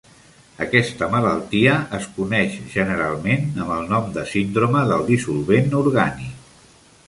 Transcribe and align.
Aquesta 0.65 1.09
malaltia 1.15 1.75
es 1.97 2.07
coneix 2.15 2.57
generalment 2.77 3.45
amb 3.65 3.77
el 3.77 3.87
nom 3.93 4.11
de 4.19 4.27
"síndrome 4.33 4.85
del 4.93 5.07
dissolvent 5.15 5.73
orgànic". 5.85 6.57